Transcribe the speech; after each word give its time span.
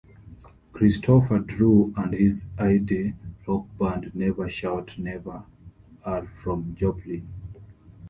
Christofer 0.73 1.45
Drew 1.45 1.93
and 1.95 2.15
his 2.15 2.45
indie 2.57 3.13
rock 3.47 3.67
band 3.77 4.09
Never 4.15 4.49
Shout 4.49 4.97
Never 4.97 5.43
are 6.03 6.25
from 6.27 6.73
Joplin. 6.73 7.29